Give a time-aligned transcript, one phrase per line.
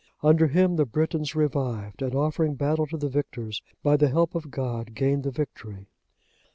[0.23, 4.49] Under him the Britons revived, and offering battle to the victors, by the help of
[4.49, 5.89] God, gained the victory.